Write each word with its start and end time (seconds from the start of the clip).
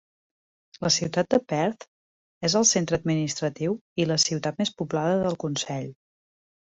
La 0.85 0.89
ciutat 0.93 1.27
de 1.33 1.37
Perth 1.51 1.83
és 2.49 2.55
el 2.59 2.65
centre 2.69 2.99
administratiu 3.01 3.75
i 4.05 4.07
la 4.13 4.17
ciutat 4.25 4.57
més 4.63 4.73
poblada 4.81 5.21
del 5.27 5.37
consell. 5.45 5.87